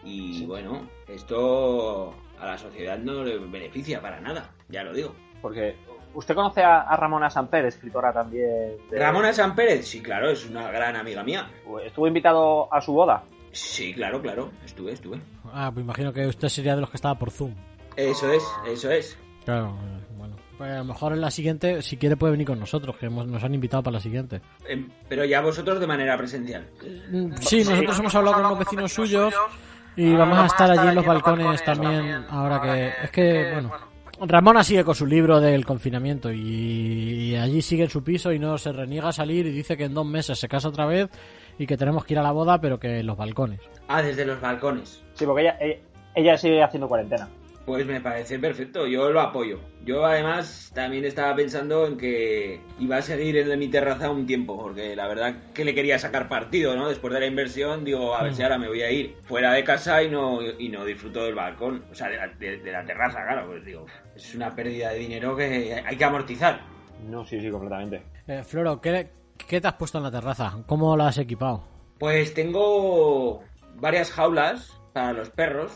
Y 0.08 0.46
bueno, 0.46 0.88
esto 1.06 2.14
a 2.40 2.46
la 2.46 2.58
sociedad 2.58 2.98
no 2.98 3.22
le 3.24 3.38
beneficia 3.38 4.00
para 4.00 4.20
nada, 4.20 4.50
ya 4.68 4.82
lo 4.82 4.92
digo. 4.94 5.14
Porque 5.42 5.76
¿Usted 6.14 6.34
conoce 6.34 6.62
a, 6.62 6.80
a 6.80 6.96
Ramona 6.96 7.28
Samper, 7.30 7.66
escritora 7.66 8.12
también? 8.12 8.76
de- 8.90 8.98
Ramona 8.98 9.32
San 9.32 9.54
Pérez, 9.54 9.86
sí, 9.86 10.00
claro, 10.00 10.30
es 10.30 10.48
una 10.48 10.70
gran 10.72 10.96
amiga 10.96 11.22
mía. 11.22 11.48
¿Estuvo 11.84 12.08
invitado 12.08 12.72
a 12.72 12.80
su 12.80 12.92
boda? 12.92 13.22
Sí, 13.52 13.92
claro, 13.92 14.20
claro, 14.22 14.50
estuve, 14.64 14.92
estuve. 14.92 15.20
Ah, 15.52 15.70
pues 15.72 15.84
imagino 15.84 16.12
que 16.12 16.26
usted 16.26 16.48
sería 16.48 16.74
de 16.74 16.80
los 16.80 16.90
que 16.90 16.96
estaba 16.96 17.14
por 17.16 17.30
Zoom. 17.30 17.54
Eso 17.94 18.32
es, 18.32 18.42
eso 18.66 18.90
es. 18.90 19.18
Claro, 19.44 19.76
eh, 19.84 20.04
bueno. 20.16 20.36
Pues 20.56 20.70
a 20.72 20.78
lo 20.78 20.84
mejor 20.86 21.12
en 21.12 21.20
la 21.20 21.30
siguiente, 21.30 21.82
si 21.82 21.96
quiere, 21.98 22.16
puede 22.16 22.32
venir 22.32 22.46
con 22.46 22.58
nosotros, 22.58 22.96
que 22.96 23.06
hemos- 23.06 23.26
nos 23.26 23.44
han 23.44 23.54
invitado 23.54 23.82
para 23.82 23.94
la 23.94 24.00
siguiente. 24.00 24.40
Em, 24.66 24.88
pero 25.08 25.24
ya 25.24 25.40
vosotros 25.40 25.78
de 25.78 25.86
manera 25.86 26.16
presencial. 26.16 26.68
Mm, 27.12 27.34
Sí, 27.40 27.62
nosotros 27.64 27.98
hemos 28.00 28.14
hablado 28.14 28.36
con 28.38 28.46
unos 28.46 28.58
vecinos 28.58 28.92
suyos 28.92 29.34
y 29.98 30.14
vamos 30.14 30.38
a 30.38 30.46
estar 30.46 30.70
allí 30.70 30.88
en 30.88 30.94
los 30.94 31.04
balcones 31.04 31.64
también. 31.64 32.24
Ahora 32.30 32.60
que. 32.60 33.04
Es 33.04 33.10
que, 33.10 33.50
bueno. 33.52 33.72
Ramona 34.20 34.62
sigue 34.62 34.84
con 34.84 34.94
su 34.94 35.06
libro 35.06 35.40
del 35.40 35.64
confinamiento 35.64 36.32
y, 36.32 36.38
y 36.38 37.36
allí 37.36 37.62
sigue 37.62 37.84
en 37.84 37.90
su 37.90 38.02
piso 38.02 38.32
y 38.32 38.38
no 38.38 38.58
se 38.58 38.72
reniega 38.72 39.08
a 39.08 39.12
salir 39.12 39.46
y 39.46 39.50
dice 39.50 39.76
que 39.76 39.84
en 39.84 39.94
dos 39.94 40.06
meses 40.06 40.38
se 40.38 40.48
casa 40.48 40.68
otra 40.68 40.86
vez 40.86 41.08
y 41.58 41.66
que 41.66 41.76
tenemos 41.76 42.04
que 42.04 42.14
ir 42.14 42.18
a 42.18 42.22
la 42.22 42.32
boda, 42.32 42.60
pero 42.60 42.78
que 42.78 43.00
en 43.00 43.06
los 43.06 43.16
balcones. 43.16 43.60
Ah, 43.88 44.00
desde 44.00 44.24
los 44.24 44.40
balcones. 44.40 45.02
Sí, 45.14 45.26
porque 45.26 45.42
ella, 45.42 45.56
ella, 45.60 45.76
ella 46.14 46.36
sigue 46.36 46.62
haciendo 46.62 46.88
cuarentena. 46.88 47.28
Pues 47.68 47.84
me 47.86 48.00
parece 48.00 48.38
perfecto, 48.38 48.86
yo 48.86 49.10
lo 49.10 49.20
apoyo. 49.20 49.60
Yo 49.84 50.06
además 50.06 50.72
también 50.74 51.04
estaba 51.04 51.36
pensando 51.36 51.86
en 51.86 51.98
que 51.98 52.62
iba 52.80 52.96
a 52.96 53.02
seguir 53.02 53.36
en 53.36 53.58
mi 53.58 53.68
terraza 53.68 54.10
un 54.10 54.24
tiempo, 54.26 54.56
porque 54.58 54.96
la 54.96 55.06
verdad 55.06 55.34
que 55.52 55.66
le 55.66 55.74
quería 55.74 55.98
sacar 55.98 56.30
partido, 56.30 56.74
¿no? 56.76 56.88
Después 56.88 57.12
de 57.12 57.20
la 57.20 57.26
inversión, 57.26 57.84
digo, 57.84 58.16
a 58.16 58.22
ver 58.22 58.34
si 58.34 58.42
ahora 58.42 58.56
me 58.56 58.68
voy 58.68 58.80
a 58.80 58.90
ir 58.90 59.16
fuera 59.24 59.52
de 59.52 59.64
casa 59.64 60.02
y 60.02 60.08
no, 60.10 60.40
y 60.42 60.70
no 60.70 60.82
disfruto 60.86 61.22
del 61.24 61.34
balcón, 61.34 61.84
o 61.92 61.94
sea, 61.94 62.08
de 62.08 62.16
la, 62.16 62.28
de- 62.28 62.56
de 62.56 62.72
la 62.72 62.86
terraza, 62.86 63.22
claro, 63.22 63.46
pues 63.46 63.62
digo, 63.66 63.84
es 64.16 64.34
una 64.34 64.54
pérdida 64.56 64.88
de 64.88 64.98
dinero 65.00 65.36
que 65.36 65.82
hay 65.86 65.96
que 65.96 66.04
amortizar. 66.04 66.62
No, 67.06 67.22
sí, 67.26 67.38
sí, 67.38 67.50
completamente. 67.50 68.02
Eh, 68.28 68.44
Floro, 68.44 68.80
¿qué, 68.80 69.10
¿qué 69.46 69.60
te 69.60 69.68
has 69.68 69.74
puesto 69.74 69.98
en 69.98 70.04
la 70.04 70.10
terraza? 70.10 70.56
¿Cómo 70.66 70.96
la 70.96 71.08
has 71.08 71.18
equipado? 71.18 71.64
Pues 71.98 72.32
tengo 72.32 73.42
varias 73.74 74.10
jaulas 74.10 74.80
para 74.94 75.12
los 75.12 75.28
perros 75.28 75.72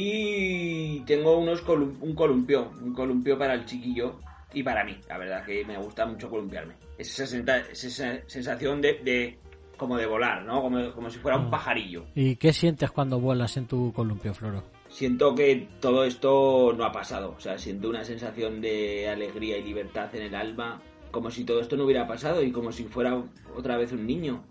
y 0.00 1.00
tengo 1.00 1.36
unos 1.38 1.64
colum- 1.64 1.96
un 2.00 2.14
columpio, 2.14 2.70
un 2.82 2.92
columpio 2.94 3.36
para 3.36 3.54
el 3.54 3.64
chiquillo 3.64 4.20
y 4.52 4.62
para 4.62 4.84
mí. 4.84 4.96
La 5.08 5.18
verdad 5.18 5.44
que 5.44 5.64
me 5.64 5.76
gusta 5.76 6.06
mucho 6.06 6.30
columpiarme. 6.30 6.74
Es 6.96 7.18
esa, 7.18 7.58
esa 7.72 8.20
sensación 8.28 8.80
de, 8.80 8.94
de- 9.02 9.38
como 9.76 9.96
de 9.96 10.06
volar, 10.06 10.44
¿no? 10.44 10.60
Como, 10.62 10.92
como 10.92 11.10
si 11.10 11.18
fuera 11.18 11.36
un 11.36 11.46
Mm. 11.46 11.50
pajarillo. 11.50 12.04
¿Y 12.14 12.36
qué 12.36 12.52
sientes 12.52 12.90
cuando 12.90 13.20
vuelas 13.20 13.56
en 13.56 13.66
tu 13.66 13.92
columpio, 13.92 14.34
Floro? 14.34 14.62
Siento 14.88 15.34
que 15.34 15.68
todo 15.80 16.04
esto 16.04 16.72
no 16.76 16.84
ha 16.84 16.92
pasado. 16.92 17.34
O 17.36 17.40
sea, 17.40 17.58
siento 17.58 17.88
una 17.88 18.04
sensación 18.04 18.60
de 18.60 19.08
alegría 19.08 19.58
y 19.58 19.62
libertad 19.64 20.14
en 20.14 20.22
el 20.22 20.34
alma, 20.34 20.80
como 21.10 21.30
si 21.30 21.44
todo 21.44 21.60
esto 21.60 21.76
no 21.76 21.84
hubiera 21.84 22.06
pasado 22.06 22.42
y 22.42 22.50
como 22.52 22.72
si 22.72 22.84
fuera 22.84 23.20
otra 23.56 23.76
vez 23.76 23.92
un 23.92 24.06
niño. 24.06 24.44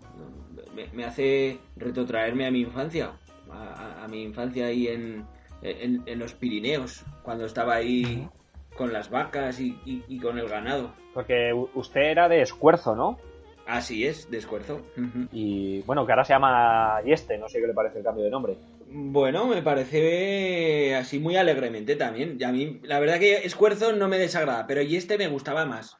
Me, 0.74 0.86
me 0.92 1.04
hace 1.04 1.58
retrotraerme 1.76 2.46
a 2.46 2.50
mi 2.50 2.60
infancia, 2.60 3.12
a, 3.50 3.62
a- 3.62 4.04
a 4.04 4.08
mi 4.08 4.22
infancia 4.22 4.66
ahí 4.66 4.86
en, 4.88 5.26
en- 5.62 6.02
en 6.06 6.18
los 6.18 6.34
Pirineos, 6.34 7.04
cuando 7.22 7.44
estaba 7.46 7.74
ahí 7.74 8.28
con 8.76 8.92
las 8.92 9.10
vacas 9.10 9.58
y, 9.60 9.78
y- 9.84 10.04
y 10.08 10.18
con 10.20 10.38
el 10.38 10.48
ganado. 10.48 10.92
Porque 11.14 11.52
usted 11.74 12.02
era 12.02 12.28
de 12.28 12.42
Escuerzo, 12.42 12.94
¿no? 12.94 13.18
Así 13.66 14.06
es, 14.06 14.30
de 14.30 14.38
esfuerzo. 14.38 14.80
Ujú. 14.96 15.26
Y 15.30 15.82
bueno, 15.82 16.06
que 16.06 16.12
ahora 16.12 16.24
se 16.24 16.32
llama 16.32 17.02
Yeste, 17.04 17.36
no 17.36 17.48
sé 17.50 17.60
qué 17.60 17.66
le 17.66 17.74
parece 17.74 17.98
el 17.98 18.04
cambio 18.04 18.24
de 18.24 18.30
nombre. 18.30 18.56
Bueno, 18.90 19.46
me 19.46 19.60
parece 19.60 20.94
así 20.96 21.18
muy 21.18 21.36
alegremente 21.36 21.94
también. 21.96 22.38
Y 22.40 22.44
a 22.44 22.52
mí, 22.52 22.80
la 22.84 22.98
verdad 22.98 23.18
que 23.18 23.36
Esfuerzo 23.44 23.92
no 23.92 24.08
me 24.08 24.18
desagrada, 24.18 24.66
pero 24.66 24.80
y 24.80 24.96
este 24.96 25.18
me 25.18 25.28
gustaba 25.28 25.66
más. 25.66 25.98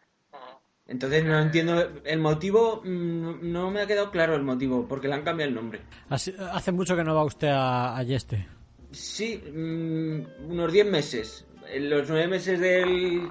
Entonces 0.87 1.23
no 1.27 1.39
entiendo 1.39 2.01
el 2.05 2.19
motivo, 2.21 2.81
mm, 2.83 3.41
no 3.53 3.71
me 3.71 3.83
ha 3.83 3.87
quedado 3.87 4.11
claro 4.11 4.35
el 4.35 4.43
motivo, 4.45 4.87
porque 4.89 5.09
le 5.09 5.15
han 5.15 5.23
cambiado 5.23 5.51
el 5.51 5.55
nombre. 5.55 5.81
Así- 6.09 6.35
Hace 6.51 6.73
mucho 6.73 6.97
que 6.97 7.05
no 7.05 7.15
va 7.15 7.25
usted 7.25 7.49
a, 7.49 7.99
a 7.99 8.03
Yeste. 8.03 8.47
Sí, 8.91 9.43
mm, 9.53 10.51
unos 10.51 10.73
10 10.73 10.87
meses. 10.87 11.47
En 11.73 11.91
los 11.91 12.09
9 12.09 12.29
meses 12.29 12.59
del, 12.61 13.29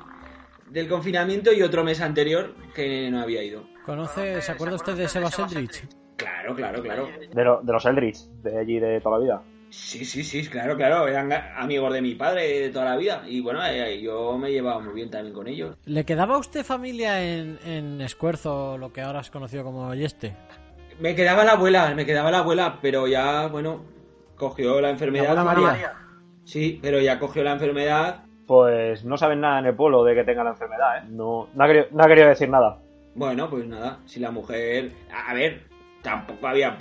del 0.70 0.88
confinamiento 0.88 1.52
y 1.52 1.62
otro 1.64 1.84
mes 1.84 2.02
anterior 2.02 2.54
que 2.76 3.10
no 3.10 3.22
había 3.22 3.44
ido. 3.44 3.64
¿Conoce, 3.86 4.42
se 4.42 4.52
acuerda 4.52 4.76
usted 4.76 4.94
de 4.96 5.08
Seba 5.08 5.32
Sendrich? 5.32 5.88
Claro, 6.18 6.56
claro, 6.56 6.82
claro. 6.82 7.10
De, 7.34 7.44
lo- 7.44 7.62
de 7.62 7.74
los 7.74 7.86
Eldritch, 7.86 8.18
de 8.44 8.58
allí 8.60 8.80
de 8.80 9.00
toda 9.02 9.18
la 9.18 9.24
vida. 9.24 9.44
Sí, 9.70 10.06
sí, 10.06 10.24
sí, 10.24 10.48
claro, 10.48 10.76
claro. 10.78 11.08
Eran 11.08 11.32
amigos 11.58 11.92
de 11.94 12.02
mi 12.02 12.16
padre 12.16 12.60
de 12.62 12.70
toda 12.70 12.86
la 12.86 12.96
vida. 12.98 13.24
Y 13.28 13.42
bueno, 13.42 13.66
eh, 13.66 14.00
yo 14.02 14.38
me 14.38 14.52
llevaba 14.52 14.80
muy 14.80 14.94
bien 14.94 15.10
también 15.10 15.34
con 15.34 15.48
ellos. 15.48 15.76
¿Le 15.86 16.06
quedaba 16.06 16.36
a 16.36 16.38
usted 16.38 16.64
familia 16.64 17.22
en, 17.24 17.60
en 17.66 18.02
Escuerzo, 18.02 18.78
lo 18.78 18.94
que 18.94 19.02
ahora 19.02 19.20
es 19.22 19.30
conocido 19.30 19.64
como 19.64 19.94
Yeste? 19.94 20.36
Me 21.00 21.16
quedaba 21.16 21.44
la 21.44 21.52
abuela, 21.54 21.94
me 21.96 22.06
quedaba 22.06 22.32
la 22.32 22.40
abuela, 22.40 22.80
pero 22.82 23.08
ya, 23.08 23.48
bueno, 23.48 23.84
cogió 24.38 24.76
la 24.76 24.82
¿La 24.82 24.90
enfermedad. 24.92 25.38
abuela 25.38 25.44
María? 25.72 25.94
Sí, 26.46 26.80
pero 26.82 27.00
ya 27.02 27.20
cogió 27.20 27.44
la 27.44 27.54
enfermedad. 27.54 28.24
Pues 28.46 29.04
no 29.04 29.18
saben 29.18 29.42
nada 29.42 29.60
en 29.60 29.66
el 29.66 29.76
pueblo 29.76 30.04
de 30.06 30.16
que 30.16 30.24
tenga 30.24 30.44
la 30.44 30.52
enfermedad, 30.52 31.00
¿eh? 31.00 31.08
No, 31.10 31.50
no, 31.54 31.64
ha, 31.64 31.68
querido, 31.68 31.86
no 31.92 32.04
ha 32.04 32.08
querido 32.08 32.28
decir 32.30 32.50
nada. 32.50 32.80
Bueno, 33.16 33.50
pues 33.50 33.68
nada, 33.68 34.00
si 34.06 34.20
la 34.22 34.32
mujer... 34.32 34.92
A 35.12 35.32
a 35.32 35.34
ver, 35.34 35.64
tampoco 36.02 36.48
había... 36.48 36.78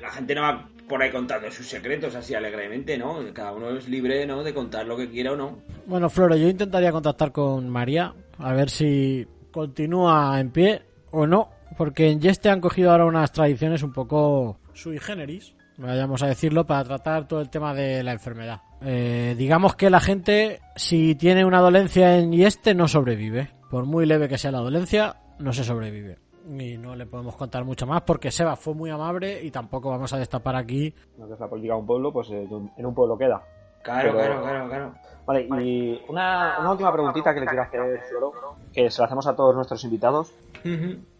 La 0.00 0.10
gente 0.10 0.34
no 0.34 0.42
va 0.42 0.68
por 0.88 1.00
ahí 1.02 1.10
contando 1.10 1.50
sus 1.50 1.66
secretos 1.66 2.14
así 2.16 2.34
alegremente, 2.34 2.98
¿no? 2.98 3.18
Cada 3.32 3.52
uno 3.52 3.70
es 3.70 3.88
libre, 3.88 4.26
¿no? 4.26 4.42
De 4.42 4.52
contar 4.52 4.86
lo 4.86 4.96
que 4.96 5.08
quiera 5.08 5.32
o 5.32 5.36
no. 5.36 5.58
Bueno, 5.86 6.10
Floro, 6.10 6.36
yo 6.36 6.48
intentaría 6.48 6.90
contactar 6.92 7.32
con 7.32 7.68
María, 7.68 8.12
a 8.38 8.52
ver 8.52 8.68
si 8.68 9.26
continúa 9.52 10.38
en 10.40 10.50
pie 10.50 10.82
o 11.10 11.26
no, 11.26 11.50
porque 11.78 12.10
en 12.10 12.20
Yeste 12.20 12.50
han 12.50 12.60
cogido 12.60 12.90
ahora 12.90 13.04
unas 13.06 13.30
tradiciones 13.32 13.82
un 13.82 13.92
poco 13.92 14.58
sui 14.72 14.98
generis, 14.98 15.54
vayamos 15.76 16.22
a 16.22 16.26
decirlo, 16.26 16.66
para 16.66 16.84
tratar 16.84 17.26
todo 17.26 17.40
el 17.40 17.50
tema 17.50 17.74
de 17.74 18.02
la 18.02 18.12
enfermedad. 18.12 18.60
Eh, 18.80 19.34
digamos 19.36 19.76
que 19.76 19.90
la 19.90 20.00
gente, 20.00 20.60
si 20.76 21.14
tiene 21.14 21.44
una 21.44 21.60
dolencia 21.60 22.18
en 22.18 22.32
Yeste, 22.32 22.74
no 22.74 22.88
sobrevive. 22.88 23.50
Por 23.70 23.86
muy 23.86 24.06
leve 24.06 24.28
que 24.28 24.38
sea 24.38 24.52
la 24.52 24.60
dolencia, 24.60 25.16
no 25.38 25.52
se 25.52 25.64
sobrevive. 25.64 26.18
Y 26.46 26.76
no 26.76 26.94
le 26.94 27.06
podemos 27.06 27.36
contar 27.36 27.64
mucho 27.64 27.86
más 27.86 28.02
porque 28.02 28.30
Seba 28.30 28.54
fue 28.56 28.74
muy 28.74 28.90
amable 28.90 29.42
y 29.42 29.50
tampoco 29.50 29.88
vamos 29.88 30.12
a 30.12 30.18
destapar 30.18 30.56
aquí. 30.56 30.94
Lo 31.18 31.26
que 31.26 31.34
es 31.34 31.40
la 31.40 31.48
política 31.48 31.74
de 31.74 31.80
un 31.80 31.86
pueblo, 31.86 32.12
pues 32.12 32.30
eh, 32.30 32.46
en 32.76 32.86
un 32.86 32.94
pueblo 32.94 33.16
queda. 33.16 33.42
Claro, 33.84 34.12
Pero- 34.12 34.18
claro, 34.18 34.42
claro, 34.42 34.68
claro. 34.68 34.94
Vale, 35.26 35.46
y 35.62 36.02
una, 36.08 36.56
una 36.58 36.70
última 36.72 36.92
preguntita 36.92 37.32
que 37.32 37.40
le 37.40 37.46
quiero 37.46 37.62
hacer, 37.62 38.00
Floro, 38.08 38.32
que 38.72 38.90
se 38.90 39.00
la 39.00 39.06
hacemos 39.06 39.26
a 39.26 39.36
todos 39.36 39.54
nuestros 39.54 39.82
invitados. 39.84 40.34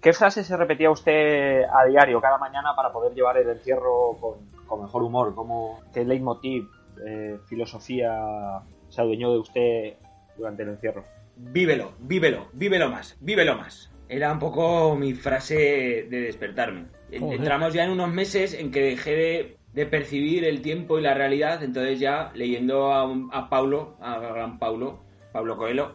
¿Qué 0.01 0.13
frase 0.13 0.43
se 0.45 0.57
repetía 0.57 0.91
usted 0.91 1.63
a 1.65 1.85
diario, 1.87 2.21
cada 2.21 2.39
mañana, 2.39 2.75
para 2.75 2.93
poder 2.93 3.15
llevar 3.15 3.37
el 3.39 3.49
encierro 3.49 4.17
con, 4.21 4.35
con 4.67 4.83
mejor 4.83 5.03
humor? 5.03 5.35
¿Cómo, 5.35 5.81
¿Qué 5.93 6.05
leitmotiv, 6.05 6.67
eh, 7.07 7.39
filosofía 7.47 8.61
se 8.89 9.01
adueñó 9.01 9.33
de 9.33 9.39
usted 9.39 9.95
durante 10.37 10.63
el 10.65 10.71
encierro? 10.71 11.05
Vívelo, 11.37 11.93
vívelo, 11.99 12.47
vívelo 12.53 12.91
más, 12.91 13.17
vívelo 13.21 13.57
más. 13.57 13.91
Era 14.09 14.33
un 14.33 14.39
poco 14.39 14.97
mi 14.97 15.15
frase 15.15 16.07
de 16.11 16.21
despertarme. 16.21 16.87
Entramos 17.11 17.73
ya 17.73 17.85
en 17.85 17.91
unos 17.91 18.11
meses 18.11 18.53
en 18.55 18.71
que 18.71 18.83
dejé 18.83 19.11
de, 19.13 19.57
de 19.75 19.87
percibir 19.87 20.45
el 20.45 20.61
tiempo 20.63 20.99
y 20.99 21.03
la 21.03 21.15
realidad, 21.15 21.63
entonces 21.63 21.99
ya 21.99 22.31
leyendo 22.35 22.93
a, 22.93 23.03
a 23.33 23.49
Paulo, 23.49 23.97
a 24.01 24.19
gran 24.19 24.59
Paulo, 24.59 25.01
Pablo 25.33 25.57
Coelho, 25.57 25.95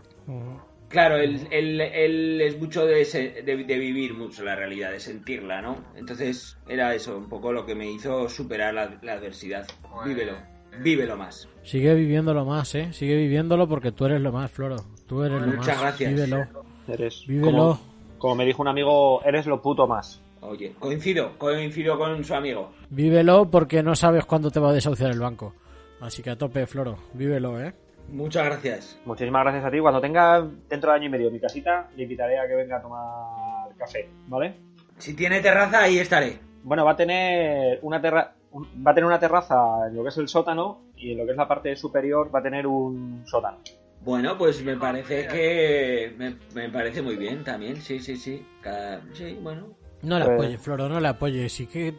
claro, 0.89 1.15
él, 1.17 1.47
él- 1.51 1.79
él 1.81 2.41
es 2.41 2.59
mucho 2.59 2.85
de, 2.85 3.05
se- 3.05 3.41
de- 3.43 3.63
de 3.63 3.77
vivir 3.79 4.13
mucho 4.15 4.43
la 4.43 4.55
realidad, 4.55 4.91
de 4.91 4.99
sentirla, 4.99 5.61
¿no? 5.61 5.77
Entonces 5.95 6.57
era 6.67 6.93
eso, 6.93 7.17
un 7.17 7.29
poco 7.29 7.53
lo 7.53 7.65
que 7.65 7.75
me 7.75 7.89
hizo 7.89 8.27
superar 8.29 8.73
la, 8.73 8.97
la 9.01 9.13
adversidad. 9.13 9.65
Vívelo, 10.05 10.33
vívelo 10.81 11.15
más. 11.17 11.47
Sigue 11.63 11.93
viviéndolo 11.95 12.43
más, 12.45 12.73
¿eh? 12.75 12.91
Sigue 12.91 13.15
viviéndolo 13.15 13.67
porque 13.67 13.91
tú 13.91 14.05
eres 14.05 14.19
lo 14.21 14.31
más, 14.31 14.51
Floro. 14.51 14.77
Tú 15.07 15.23
eres 15.23 15.39
lo 15.41 15.47
más. 15.47 15.55
Muchas 15.57 15.79
gracias. 15.81 16.13
Vívelo. 16.13 16.47
Eres, 16.87 17.23
Vívelo. 17.27 17.51
Como, 17.51 17.79
como 18.17 18.35
me 18.35 18.45
dijo 18.45 18.61
un 18.61 18.67
amigo, 18.67 19.21
eres 19.23 19.45
lo 19.45 19.61
puto 19.61 19.87
más. 19.87 20.21
Oye, 20.41 20.73
coincido, 20.79 21.37
coincido 21.37 21.97
con 21.97 22.23
su 22.23 22.33
amigo. 22.33 22.71
Vívelo 22.89 23.49
porque 23.49 23.83
no 23.83 23.95
sabes 23.95 24.25
cuándo 24.25 24.49
te 24.51 24.59
va 24.59 24.69
a 24.69 24.73
desahuciar 24.73 25.11
el 25.11 25.19
banco. 25.19 25.53
Así 26.01 26.21
que 26.23 26.29
a 26.29 26.37
tope, 26.37 26.65
Floro. 26.65 26.97
Vívelo, 27.13 27.59
¿eh? 27.61 27.73
Muchas 28.07 28.45
gracias. 28.45 28.99
Muchísimas 29.05 29.43
gracias 29.43 29.65
a 29.65 29.71
ti. 29.71 29.79
Cuando 29.79 30.01
tenga 30.01 30.47
dentro 30.69 30.89
de 30.91 30.97
año 30.97 31.05
y 31.07 31.09
medio 31.09 31.29
mi 31.29 31.39
casita, 31.39 31.89
le 31.95 32.03
invitaré 32.03 32.39
a 32.39 32.47
que 32.47 32.55
venga 32.55 32.77
a 32.77 32.81
tomar 32.81 33.75
café, 33.77 34.09
¿vale? 34.27 34.55
Si 34.97 35.13
tiene 35.13 35.41
terraza, 35.41 35.83
ahí 35.83 35.99
estaré. 35.99 36.39
Bueno, 36.63 36.85
va 36.85 36.91
a 36.91 36.95
tener 36.95 37.79
una 37.83 38.01
terra 38.01 38.33
va 38.53 38.91
a 38.91 38.93
tener 38.95 39.05
una 39.05 39.19
terraza 39.19 39.87
en 39.87 39.95
lo 39.95 40.01
que 40.01 40.09
es 40.09 40.17
el 40.17 40.27
sótano 40.27 40.81
y 40.97 41.11
en 41.11 41.19
lo 41.19 41.25
que 41.25 41.31
es 41.31 41.37
la 41.37 41.47
parte 41.47 41.75
superior 41.75 42.33
va 42.33 42.39
a 42.39 42.43
tener 42.43 42.65
un 42.65 43.21
sótano. 43.27 43.57
Bueno, 44.01 44.37
pues 44.39 44.63
me 44.63 44.75
parece 44.75 45.27
que 45.27 46.13
me, 46.17 46.35
me 46.55 46.69
parece 46.69 47.01
muy 47.03 47.15
bien 47.15 47.43
también, 47.43 47.75
sí, 47.81 47.99
sí, 47.99 48.15
sí. 48.17 48.43
Cada- 48.61 49.01
sí, 49.13 49.37
bueno. 49.41 49.67
No 50.01 50.17
le 50.17 50.25
Pues- 50.25 50.35
apoyes, 50.35 50.61
Floro, 50.61 50.87
no 50.89 50.99
le 50.99 51.07
apoyes. 51.09 51.51
Sí 51.51 51.67
que 51.67 51.93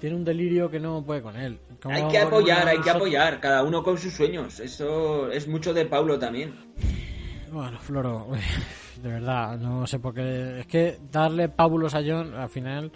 tiene 0.00 0.16
un 0.16 0.24
delirio 0.24 0.70
que 0.70 0.80
no 0.80 1.02
puede 1.04 1.20
con 1.22 1.36
él. 1.36 1.58
¿Cómo 1.82 1.94
Hay 1.94 2.08
que 2.08 2.18
apoyar, 2.18 2.66
hay 2.68 2.80
que 2.80 2.90
apoyar, 2.90 3.40
cada 3.40 3.62
uno 3.62 3.82
con 3.82 3.98
sus 3.98 4.12
sueños. 4.14 4.58
Eso 4.60 5.30
es 5.30 5.46
mucho 5.48 5.74
de 5.74 5.84
Paulo 5.84 6.18
también. 6.18 6.54
Bueno, 7.50 7.78
Floro, 7.78 8.28
de 9.02 9.08
verdad, 9.08 9.58
no 9.58 9.86
sé 9.86 9.98
por 9.98 10.14
qué. 10.14 10.60
Es 10.60 10.66
que 10.66 10.98
darle 11.10 11.48
pábulos 11.50 11.94
a 11.94 12.02
John, 12.06 12.34
al 12.34 12.48
final, 12.48 12.90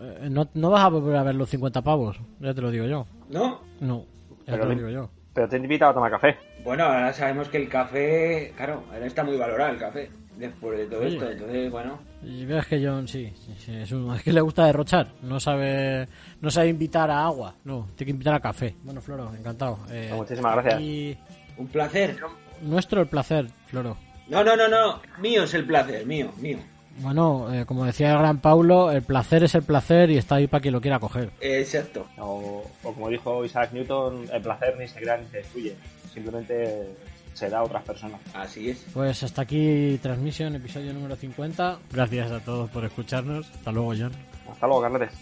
eh, 0.00 0.28
no, 0.28 0.48
no 0.54 0.70
vas 0.70 0.84
a 0.84 0.88
volver 0.88 1.16
a 1.16 1.22
ver 1.22 1.36
los 1.36 1.48
50 1.48 1.82
pavos, 1.82 2.18
ya 2.40 2.52
te 2.54 2.60
lo 2.60 2.70
digo 2.70 2.86
yo. 2.86 3.06
¿No? 3.28 3.60
No, 3.80 4.06
ya 4.40 4.54
Pero 4.54 4.58
te 4.60 4.68
lo 4.68 4.74
digo 4.74 4.88
yo. 4.88 5.10
Pero 5.34 5.48
te 5.48 5.56
he 5.56 5.60
invitado 5.60 5.92
a 5.92 5.94
tomar 5.94 6.10
café. 6.10 6.36
Bueno, 6.64 6.84
ahora 6.84 7.12
sabemos 7.12 7.48
que 7.48 7.58
el 7.58 7.68
café, 7.68 8.52
claro, 8.56 8.82
ahora 8.92 9.06
está 9.06 9.22
muy 9.22 9.36
valorado 9.36 9.70
el 9.72 9.78
café. 9.78 10.10
Después 10.38 10.78
de 10.78 10.86
todo 10.86 11.02
esto, 11.02 11.28
entonces, 11.30 11.70
bueno. 11.70 11.98
Y 12.22 12.44
ves 12.44 12.64
que 12.66 12.84
John, 12.86 13.08
sí, 13.08 13.32
sí, 13.44 13.54
sí, 13.58 13.74
es, 13.74 13.90
un- 13.90 14.14
es 14.14 14.22
que 14.22 14.32
le 14.32 14.40
gusta 14.40 14.66
derrochar, 14.66 15.08
no 15.22 15.40
sabe 15.40 16.06
no 16.40 16.48
sabe 16.50 16.68
invitar 16.68 17.10
a 17.10 17.24
agua, 17.24 17.54
no, 17.64 17.88
tiene 17.96 18.06
que 18.06 18.12
invitar 18.12 18.34
a 18.34 18.40
café. 18.40 18.74
Bueno, 18.84 19.00
Floro, 19.00 19.32
encantado. 19.36 19.80
Eh, 19.90 20.12
Muchísimas 20.14 20.54
gracias. 20.54 20.80
Y 20.80 21.18
Un 21.56 21.66
placer. 21.66 22.16
nuestro 22.62 23.00
el 23.00 23.08
placer, 23.08 23.48
Floro. 23.66 23.96
No, 24.28 24.44
no, 24.44 24.54
no, 24.56 24.68
no. 24.68 25.00
Mío 25.20 25.42
es 25.42 25.54
el 25.54 25.64
placer, 25.66 26.06
mío, 26.06 26.30
mío. 26.38 26.58
Bueno, 27.00 27.52
eh, 27.52 27.64
como 27.64 27.84
decía 27.84 28.12
el 28.12 28.18
gran 28.18 28.40
Paulo, 28.40 28.90
el 28.92 29.02
placer 29.02 29.42
es 29.44 29.54
el 29.56 29.62
placer 29.62 30.10
y 30.10 30.18
está 30.18 30.36
ahí 30.36 30.46
para 30.46 30.60
quien 30.60 30.74
lo 30.74 30.80
quiera 30.80 30.98
coger. 31.00 31.30
Exacto. 31.40 32.06
O, 32.18 32.64
o 32.82 32.92
como 32.92 33.08
dijo 33.08 33.44
Isaac 33.44 33.72
Newton, 33.72 34.24
el 34.32 34.42
placer 34.42 34.76
ni 34.78 34.86
se 34.86 35.00
crea 35.00 35.16
ni 35.16 35.26
se 35.28 35.38
destruye. 35.38 35.76
Simplemente 36.12 36.94
se 37.38 37.48
da 37.48 37.58
a 37.58 37.62
otras 37.62 37.84
personas. 37.84 38.20
Así 38.34 38.70
es. 38.70 38.84
Pues 38.92 39.22
hasta 39.22 39.42
aquí 39.42 39.98
transmisión, 40.02 40.54
episodio 40.56 40.92
número 40.92 41.14
50. 41.14 41.78
Gracias 41.92 42.32
a 42.32 42.40
todos 42.40 42.68
por 42.70 42.84
escucharnos. 42.84 43.48
Hasta 43.50 43.70
luego, 43.70 43.94
John. 43.96 44.12
Hasta 44.50 44.66
luego, 44.66 44.82
Carletes. 44.82 45.12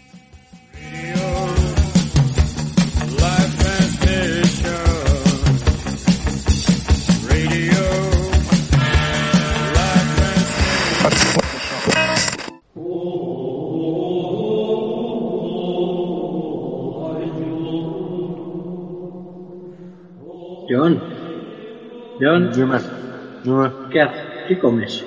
John, 22.19 22.51
Dime, 22.53 22.79
dime, 23.45 23.71
¿qué 23.91 24.01
haces? 24.01 24.23
¿Qué 24.49 24.59
comes? 24.59 25.05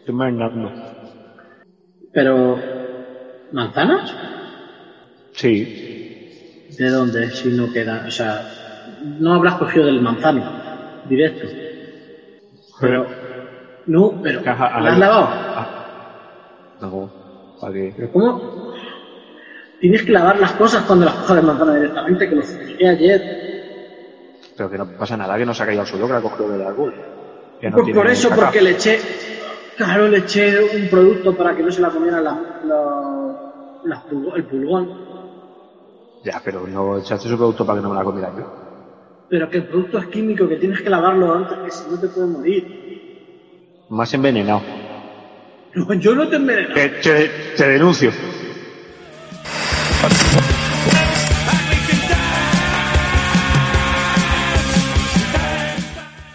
estoy 0.00 0.14
marinando. 0.14 0.70
Pero... 2.12 2.58
¿Manzanas? 3.52 4.14
Sí, 5.32 6.66
¿De 6.78 6.90
dónde? 6.90 7.30
Si 7.30 7.48
no 7.50 7.72
queda... 7.72 8.04
O 8.06 8.10
sea, 8.10 8.42
no 9.18 9.34
habrás 9.34 9.54
cogido 9.54 9.86
del 9.86 10.00
manzano. 10.02 10.44
Directo. 11.08 11.46
Pero... 12.80 13.06
No, 13.86 14.20
pero... 14.22 14.40
Ajá, 14.44 14.80
¿La 14.80 14.92
has 14.92 14.98
lavado? 14.98 15.28
no, 16.80 17.12
¿para 17.60 17.72
qué? 17.72 17.94
¿Pero 17.96 18.12
cómo? 18.12 18.74
Tienes 19.80 20.02
que 20.02 20.12
lavar 20.12 20.38
las 20.38 20.52
cosas 20.52 20.84
cuando 20.84 21.06
las 21.06 21.14
cojas 21.14 21.36
del 21.36 21.46
manzano 21.46 21.74
directamente, 21.74 22.28
que 22.28 22.34
lo 22.34 22.40
expliqué 22.42 22.88
ayer. 22.88 23.53
Pero 24.56 24.70
que 24.70 24.78
no 24.78 24.86
pasa 24.98 25.16
nada, 25.16 25.36
que 25.36 25.44
no 25.44 25.52
se 25.54 25.62
ha 25.62 25.66
caído 25.66 25.80
al 25.82 25.86
suelo, 25.86 26.06
que 26.06 26.12
la 26.12 26.20
cogido 26.20 26.48
del 26.50 26.62
árbol. 26.62 26.94
Que 27.60 27.70
no 27.70 27.76
Pues 27.78 27.90
por 27.94 28.06
eso, 28.06 28.28
caca. 28.28 28.42
porque 28.42 28.62
le 28.62 28.70
eché... 28.70 28.98
Claro, 29.76 30.06
le 30.08 30.18
eché 30.18 30.62
un 30.62 30.88
producto 30.88 31.36
para 31.36 31.54
que 31.56 31.62
no 31.64 31.70
se 31.72 31.80
la 31.80 31.90
comieran 31.90 32.22
las, 32.22 32.36
los- 32.62 33.34
las 33.82 34.04
pulgo- 34.08 34.36
el 34.36 34.44
pulgón. 34.44 34.88
Ya, 36.22 36.40
pero 36.44 36.66
no 36.66 36.98
echaste 36.98 37.28
su 37.28 37.36
producto 37.36 37.66
para 37.66 37.78
que 37.78 37.82
no 37.82 37.90
me 37.90 37.96
la 37.96 38.04
comiera 38.04 38.32
yo. 38.36 38.44
Pero 39.28 39.50
que 39.50 39.58
el 39.58 39.64
producto 39.64 39.98
es 39.98 40.06
químico, 40.06 40.48
que 40.48 40.56
tienes 40.56 40.80
que 40.80 40.90
lavarlo 40.90 41.34
antes, 41.34 41.58
que 41.58 41.70
si 41.72 41.90
no 41.90 41.98
te 41.98 42.06
puedes 42.08 42.30
morir. 42.30 42.64
Más 43.88 44.14
envenenado. 44.14 44.62
No, 45.74 45.92
yo 45.94 46.14
no 46.14 46.28
te 46.28 46.36
enveneno. 46.36 46.74
Te, 46.74 46.88
te- 46.88 47.30
te 47.56 47.68
denuncio. 47.68 48.12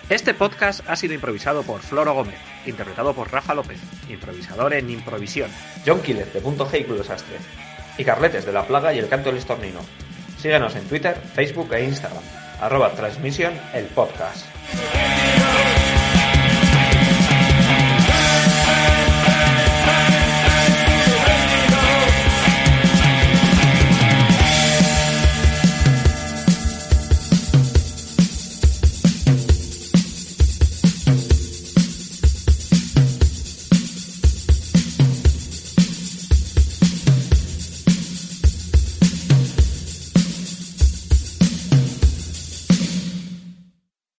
Este 0.10 0.34
podcast 0.34 0.82
ha 0.90 0.96
sido 0.96 1.14
improvisado 1.14 1.62
por 1.62 1.82
Floro 1.82 2.16
Gómez, 2.16 2.40
interpretado 2.66 3.14
por 3.14 3.32
Rafa 3.32 3.54
López, 3.54 3.80
improvisador 4.10 4.74
en 4.74 4.90
Improvisión, 4.90 5.52
John 5.86 6.02
Killer 6.02 6.34
de 6.34 6.42
Punto 6.42 6.68
G 6.68 6.82
y 6.82 6.84
Club 6.86 7.06
y 7.96 8.04
Carletes 8.04 8.44
de 8.44 8.52
La 8.52 8.66
Plaga 8.66 8.92
y 8.92 8.98
el 8.98 9.08
Canto 9.08 9.30
del 9.30 9.38
Estornino. 9.38 9.82
Síguenos 10.40 10.76
en 10.76 10.88
Twitter, 10.88 11.16
Facebook 11.36 11.72
e 11.76 11.84
Instagram, 11.84 12.24
arroba 12.60 12.92
transmisión 12.94 13.54
el 13.76 13.86
podcast. 13.86 14.48